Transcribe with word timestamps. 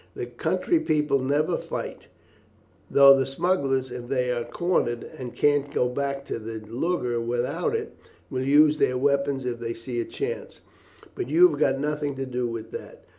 The 0.15 0.25
country 0.25 0.79
people 0.79 1.19
never 1.19 1.57
fight; 1.59 2.07
though 2.89 3.15
the 3.15 3.27
smugglers, 3.27 3.91
if 3.91 4.07
they 4.07 4.31
are 4.31 4.43
cornered, 4.43 5.03
and 5.15 5.35
can't 5.35 5.71
get 5.71 5.93
back 5.93 6.25
to 6.25 6.39
the 6.39 6.59
lugger 6.67 7.21
without 7.21 7.75
it, 7.75 7.95
will 8.31 8.41
use 8.43 8.79
their 8.79 8.97
weapons 8.97 9.45
if 9.45 9.59
they 9.59 9.75
see 9.75 10.01
a 10.01 10.05
chance; 10.05 10.61
but 11.13 11.29
you 11.29 11.47
have 11.49 11.59
got 11.59 11.79
nothing 11.79 12.15
to 12.15 12.25
do 12.25 12.47
with 12.47 12.71
that. 12.71 13.03